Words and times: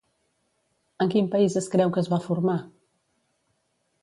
En 1.05 1.11
quin 1.11 1.29
país 1.35 1.57
es 1.63 1.69
creu 1.75 1.93
que 1.93 2.01
es 2.05 2.11
va 2.15 2.21
formar? 2.25 2.57